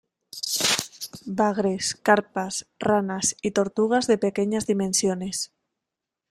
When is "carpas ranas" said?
2.01-3.35